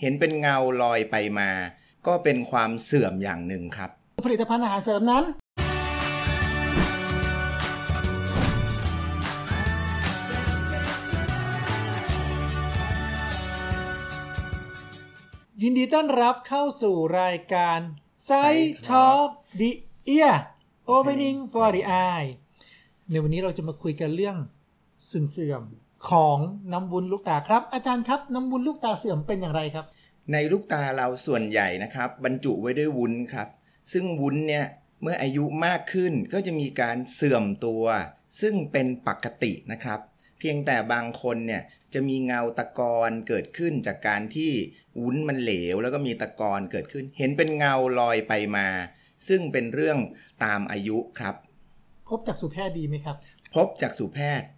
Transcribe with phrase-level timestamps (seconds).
[0.00, 1.50] เห็นเป็นเงาลอยไปมา
[2.06, 3.90] ก็เป็นความเสื่อมอย่างหนึ่งครับ
[4.26, 5.24] ผลิตภัณฑ์อาหารเสริมนั้น
[15.62, 17.78] ยินดีต้อนรับเข้าสู่รายการ
[18.28, 19.28] Side Talk
[19.60, 19.70] the
[20.16, 20.36] Ear
[20.94, 21.82] Opening for the
[22.12, 22.30] Eye
[23.10, 24.36] ในวันนี้เราจะมาคุยกันเรื่อง
[25.06, 26.38] เสื่อมๆ ของ
[26.72, 29.86] น้ำวุ้นลูกตาครับ อาจารย์ครับน้ำวุ้นลูกตาเสื่อมเป็นอย่างไรครับ
[30.32, 33.48] ในลูกตาเราส่วนใหญ่นะครับ บรรจุไว้ด้วยวุ้นครับ
[33.92, 34.66] ซึ่งวุ้นเนี่ย
[35.02, 37.84] เมื่ออายุมากขึ้นก็จะมีการเสื่อมตัว
[38.40, 40.00] ซึ่งเป็นปกตินะครับ
[40.38, 41.62] เพียงแต่บางคนเนี่ย
[41.94, 44.52] จะมีเงาตะกอนเกิดขึ้นจากการที่
[45.00, 48.68] วุ้นมันเหลว แล้วก็มีตะกอนเกิดขึ้น เห็นเป็นเงาลอยไปมา
[49.28, 49.98] ซึ่งเป็นเรื่อง
[50.44, 51.34] ตามอายุครับ
[52.08, 53.16] พบจากสุแพทย์ดีไหมครับ
[53.54, 54.48] พบจากสุแพทย์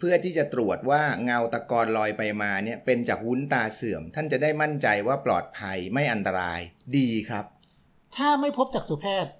[0.00, 6.60] เพื่อที่จะตรวจว่าเงาตะกอนลอยไปมาเนี่ยเป็นจากวุ้นตาเสื่อม ท่านจะได้มั่นใจว่าปลอดภัยไม่อันตราย
[6.96, 7.44] ดีครับ
[8.16, 9.32] ถ้าไม่พบจากสุแพทย์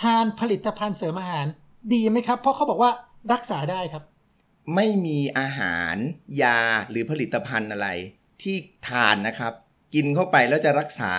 [0.00, 1.46] ทานผลิตภัณฑ์เสริมอาหาร
[1.92, 2.90] ดีไหมครับ เพราะเขาบอกว่า
[3.32, 4.02] รักษาได้ครับ
[4.74, 5.96] ไม่มีอาหาร
[6.42, 7.88] ยาหรือผลิตภัณฑ์อะไร
[8.42, 8.56] ที่
[8.88, 9.52] ทานนะครับ
[9.94, 11.14] กินเข้าไปแล้วจะรักษา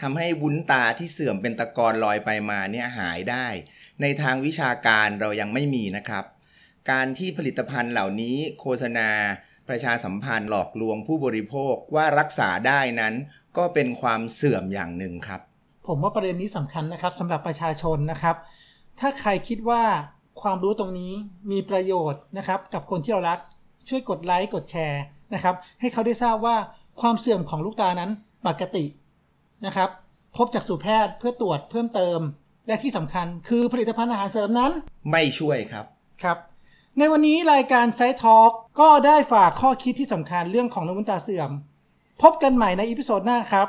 [0.00, 3.46] ทำให้วุ้นตาที่เสื่อมเป็นตะกอนลอยไปมาเนี่ยหายได้
[4.00, 6.24] ในทางวิชาการเรายังไม่มีนะครับ
[6.90, 9.08] การที่ผลิตภัณฑ์เหล่านี้โฆษณา
[9.68, 13.14] ประชาสัมพันธ์หลอกลวงผู้บริโภคว่ารักษาได้นั้น
[13.56, 15.40] ก็เป็นความเสื่อมอย่างหนึ่งครับ
[15.86, 18.36] ผมว่าประเด็นนี้สำคัญนะครับสำหรับประชาชนนะครับ
[19.00, 19.82] ถ้าใครคิดว่า
[20.42, 21.12] ความรู้ตรงนี้
[21.50, 23.38] มีประโยชน์นะครับ กับคนที่เรารัก
[23.88, 25.02] ช่วยกดไลค์กดแชร์
[25.34, 26.56] นะครับ ให้เขาได้ทราบว่า
[27.00, 28.10] ความเสื่อมของลูกตานั้น
[28.46, 28.84] ปกติ
[29.66, 29.90] นะครับ
[30.36, 32.18] พบจักษุแพทย์เพื่อตรวจเพิ่มเติม
[32.66, 34.72] และที่สำคัญคือผลิตภัณฑ์อาหารเสริมนั้น
[35.10, 35.86] ไม่ช่วยครับ
[36.22, 36.38] ครับ
[36.98, 41.50] ในวันนี้รายการ Sight Talks ก็ได้ฝากข้อคิดที่สำคัญเรื่องของน้ำวุ้นตาเสื่อม
[42.22, 43.68] พบกันใหม่ใน episode หน้าครับ